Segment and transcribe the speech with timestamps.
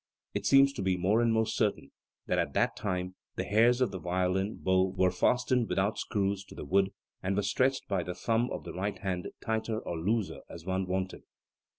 [0.33, 1.91] It seems to be more and more certain
[2.25, 6.55] that at that time the hairs of the violin bow were fastened without screws to
[6.55, 10.41] the wood, and were stretched by the thumb of the right hand tighter or looser
[10.49, 11.21] as one wanted.